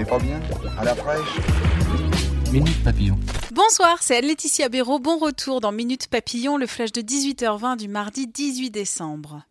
n'est 0.00 0.06
pas 0.06 0.18
bien 0.18 0.40
À 0.78 0.84
la 0.84 0.94
fraîche 0.94 1.36
Minute 2.50 2.82
Papillon. 2.82 3.18
Bonsoir, 3.52 3.98
c'est 4.00 4.16
Anne-Laetitia 4.16 4.70
Béraud. 4.70 4.98
Bon 4.98 5.18
retour 5.18 5.60
dans 5.60 5.72
Minute 5.72 6.08
Papillon, 6.08 6.56
le 6.56 6.66
flash 6.66 6.90
de 6.92 7.02
18h20 7.02 7.76
du 7.76 7.88
mardi 7.88 8.26
18 8.26 8.70
décembre. 8.70 9.42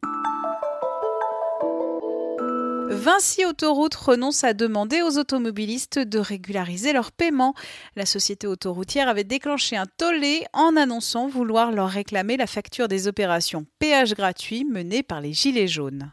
Vinci 2.90 3.46
Autoroute 3.46 3.94
renonce 3.94 4.44
à 4.44 4.54
demander 4.54 5.04
aux 5.04 5.20
automobilistes 5.20 6.00
de 6.00 6.18
régulariser 6.18 6.94
leur 6.94 7.12
paiement. 7.12 7.54
La 7.96 8.08
société 8.08 8.48
autoroutière 8.48 9.08
avait 9.08 9.24
déclenché 9.24 9.78
un 9.78 9.86
tollé 9.86 10.46
en 10.54 10.76
annonçant 10.76 11.28
vouloir 11.28 11.72
leur 11.72 11.90
réclamer 11.90 12.38
la 12.38 12.48
facture 12.48 12.88
des 12.88 13.08
opérations 13.08 13.68
péage 13.78 14.16
gratuit 14.16 14.66
menées 14.66 15.04
par 15.04 15.22
les 15.22 15.32
Gilets 15.32 15.68
jaunes. 15.68 16.12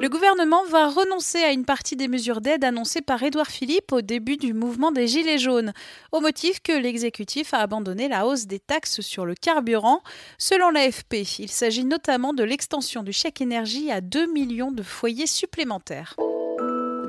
Le 0.00 0.08
gouvernement 0.08 0.64
va 0.66 0.88
renoncer 0.88 1.38
à 1.38 1.50
une 1.50 1.64
partie 1.64 1.96
des 1.96 2.06
mesures 2.06 2.40
d'aide 2.40 2.62
annoncées 2.62 3.00
par 3.00 3.20
Édouard 3.20 3.48
Philippe 3.48 3.90
au 3.90 4.00
début 4.00 4.36
du 4.36 4.54
mouvement 4.54 4.92
des 4.92 5.08
Gilets 5.08 5.38
jaunes, 5.38 5.72
au 6.12 6.20
motif 6.20 6.60
que 6.62 6.70
l'exécutif 6.70 7.52
a 7.52 7.58
abandonné 7.58 8.06
la 8.06 8.24
hausse 8.24 8.46
des 8.46 8.60
taxes 8.60 9.00
sur 9.00 9.26
le 9.26 9.34
carburant. 9.34 10.02
Selon 10.38 10.70
l'AFP, 10.70 11.40
il 11.40 11.50
s'agit 11.50 11.84
notamment 11.84 12.32
de 12.32 12.44
l'extension 12.44 13.02
du 13.02 13.12
chèque 13.12 13.40
énergie 13.40 13.90
à 13.90 14.00
2 14.00 14.32
millions 14.32 14.70
de 14.70 14.84
foyers 14.84 15.26
supplémentaires. 15.26 16.14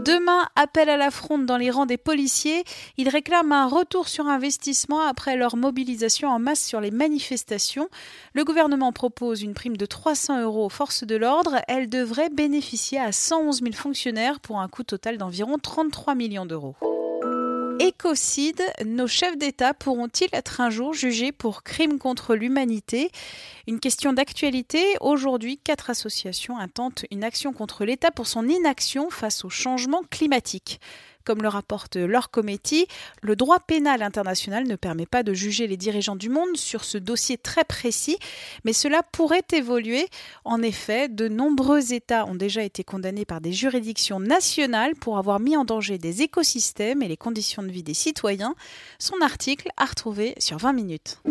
Demain, 0.05 0.47
appel 0.55 0.89
à 0.89 0.95
la 0.95 1.11
fronde 1.11 1.45
dans 1.45 1.58
les 1.58 1.69
rangs 1.72 1.86
des 1.86 1.97
policiers. 1.97 2.64
Ils 2.97 3.09
réclament 3.09 3.52
un 3.52 3.67
retour 3.67 4.08
sur 4.08 4.28
investissement 4.28 5.02
après 5.02 5.36
leur 5.36 5.58
mobilisation 5.58 6.30
en 6.30 6.39
masse 6.39 6.66
sur 6.66 6.80
les 6.80 6.89
manifestations. 6.89 7.89
Le 8.33 8.45
gouvernement 8.45 8.94
propose 8.94 9.41
une 9.41 9.53
prime 9.53 9.75
de 9.75 9.86
300 9.86 10.41
euros 10.41 10.66
aux 10.66 10.69
forces 10.69 11.03
de 11.03 11.17
l'ordre. 11.17 11.58
Elle 11.67 11.89
devrait 11.89 12.30
bénéficier 12.30 12.97
à 12.97 13.11
111 13.11 13.61
000 13.61 13.73
fonctionnaires 13.73 14.39
pour 14.39 14.61
un 14.61 14.69
coût 14.69 14.83
total 14.83 15.17
d'environ 15.17 15.58
33 15.58 16.16
millions 16.16 16.45
d'euros. 16.45 16.75
Écocide, 17.81 18.61
nos 18.85 19.08
chefs 19.08 19.38
d'État 19.38 19.73
pourront-ils 19.73 20.27
être 20.33 20.59
un 20.59 20.69
jour 20.69 20.94
jugés 20.94 21.31
pour 21.31 21.63
crimes 21.63 21.97
contre 21.97 22.35
l'humanité? 22.35 23.09
Une 23.67 23.80
question 23.80 24.11
d'actualité. 24.11 24.83
Aujourd'hui, 24.99 25.58
quatre 25.58 25.89
associations 25.89 26.57
intentent 26.57 27.05
une 27.09 27.23
action 27.23 27.53
contre 27.53 27.85
l'État 27.85 28.11
pour 28.11 28.27
son 28.27 28.50
inaction 28.50 29.09
face 29.09 29.45
au 29.45 29.50
changement 29.50 30.02
climatique. 30.09 30.81
Comme 31.25 31.42
le 31.42 31.48
rapporte 31.48 31.95
leur 31.95 32.31
committee, 32.31 32.88
le 33.22 33.36
droit 33.36 33.59
pénal 33.59 34.02
international 34.02 34.67
ne 34.67 34.75
permet 34.75 35.06
pas 35.06 35.23
de 35.23 35.34
juger 35.34 35.67
les 35.67 35.78
dirigeants 35.78 36.16
du 36.16 36.30
monde 36.30 36.56
sur 36.56 36.84
ce 36.84 36.98
dossier 36.98 37.38
très 37.38 37.64
précis, 37.64 38.17
mais 38.64 38.73
cela 38.73 39.03
pourrait 39.03 39.45
évoluer. 39.53 40.08
En 40.45 40.62
effet, 40.62 41.09
de 41.09 41.28
nombreux 41.28 41.94
États 41.94 42.25
ont 42.25 42.36
déjà 42.36 42.64
été 42.64 42.84
condamnés 42.84 43.25
par 43.25 43.42
des 43.42 43.53
juridictions 43.53 44.20
nationales 44.20 44.95
pour 44.95 45.17
avoir 45.17 45.40
mis 45.40 45.58
en 45.58 45.66
danger 45.66 45.97
des 45.97 46.22
écosystèmes 46.22 47.02
et 47.02 47.08
les 47.08 47.17
conditions 47.17 47.64
de 47.64 47.70
vie 47.70 47.84
des 47.84 47.94
citoyens. 47.94 48.56
Son 48.97 49.22
article 49.22 49.70
à 49.78 49.86
retrouver 49.86 50.36
sur 50.40 50.58
20 50.58 50.73
minutes. 50.73 51.22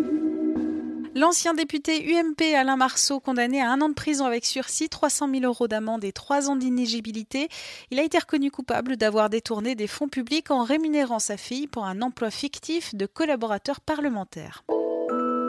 L'ancien 1.19 1.53
député 1.53 2.15
UMP 2.15 2.55
Alain 2.55 2.77
Marceau, 2.77 3.19
condamné 3.19 3.61
à 3.61 3.69
un 3.69 3.81
an 3.81 3.89
de 3.89 3.93
prison 3.93 4.25
avec 4.25 4.45
sursis, 4.45 4.87
300 4.87 5.27
000 5.29 5.43
euros 5.43 5.67
d'amende 5.67 6.05
et 6.05 6.13
trois 6.13 6.49
ans 6.49 6.55
d'inéligibilité, 6.55 7.49
il 7.91 7.99
a 7.99 8.03
été 8.03 8.17
reconnu 8.17 8.51
coupable 8.51 8.95
d'avoir 8.95 9.29
détourné 9.29 9.75
des 9.75 9.87
fonds 9.87 10.07
publics 10.07 10.49
en 10.49 10.63
rémunérant 10.63 11.19
sa 11.19 11.35
fille 11.35 11.67
pour 11.67 11.83
un 11.83 12.01
emploi 12.01 12.31
fictif 12.31 12.95
de 12.95 13.05
collaborateur 13.05 13.81
parlementaire. 13.81 14.63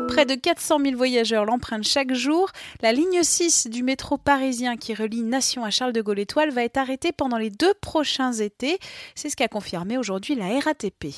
Près 0.09 0.27
de 0.27 0.35
400 0.35 0.81
000 0.83 0.97
voyageurs 0.97 1.45
l'empruntent 1.45 1.87
chaque 1.87 2.15
jour. 2.15 2.51
La 2.83 2.93
ligne 2.93 3.23
6 3.23 3.69
du 3.69 3.85
métro 3.85 4.19
parisien 4.19 4.77
qui 4.77 4.93
relie 4.93 5.23
Nation 5.23 5.65
à 5.65 5.71
Charles 5.71 5.93
de 5.93 6.03
Gaulle 6.03 6.19
Étoile 6.19 6.51
va 6.51 6.65
être 6.65 6.79
arrêtée 6.79 7.13
pendant 7.13 7.39
les 7.39 7.51
deux 7.51 7.75
prochains 7.75 8.33
étés. 8.33 8.81
C'est 9.15 9.31
ce 9.31 9.37
qu'a 9.37 9.47
confirmé 9.47 9.99
aujourd'hui 9.99 10.35
la 10.35 10.59
RATP. 10.59 11.15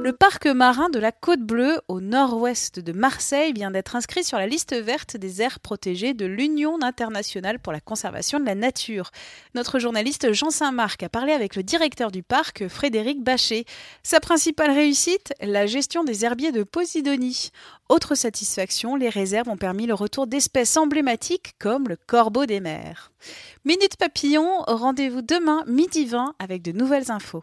Le 0.00 0.12
parc 0.12 0.46
marin 0.46 0.90
de 0.90 1.00
la 1.00 1.10
Côte 1.10 1.40
Bleue, 1.40 1.80
au 1.88 2.00
nord-ouest 2.00 2.78
de 2.78 2.92
Marseille, 2.92 3.52
vient 3.52 3.72
d'être 3.72 3.96
inscrit 3.96 4.22
sur 4.22 4.38
la 4.38 4.46
liste 4.46 4.72
verte 4.74 5.16
des 5.16 5.42
aires 5.42 5.58
protégées 5.58 6.14
de 6.14 6.24
l'Union 6.24 6.80
internationale 6.82 7.58
pour 7.58 7.72
la 7.72 7.80
conservation 7.80 8.38
de 8.38 8.46
la 8.46 8.54
nature. 8.54 9.10
Notre 9.54 9.80
journaliste 9.80 10.32
Jean 10.32 10.50
Saint-Marc 10.50 11.02
a 11.02 11.08
parlé 11.08 11.32
avec 11.32 11.56
le 11.56 11.64
directeur 11.64 12.12
du 12.12 12.22
parc, 12.22 12.68
Frédéric 12.68 13.24
Bachet. 13.24 13.64
Sa 14.04 14.20
principale 14.20 14.70
réussite, 14.70 15.34
la 15.40 15.66
gestion 15.66 16.04
des 16.04 16.24
herbiers 16.24 16.52
de 16.52 16.62
Posidonie. 16.62 17.50
Autre 17.88 18.14
satisfaction, 18.14 18.94
les 18.94 19.08
réserves 19.08 19.48
ont 19.48 19.56
permis 19.56 19.86
le 19.86 19.94
retour 19.94 20.28
d'espèces 20.28 20.76
emblématiques 20.76 21.54
comme 21.58 21.88
le 21.88 21.96
corbeau 21.96 22.46
des 22.46 22.60
mers. 22.60 23.10
Minute 23.64 23.96
Papillon, 23.96 24.62
rendez-vous 24.68 25.22
demain 25.22 25.64
midi 25.66 26.06
20 26.06 26.34
avec 26.38 26.62
de 26.62 26.72
nouvelles 26.72 27.10
infos. 27.10 27.42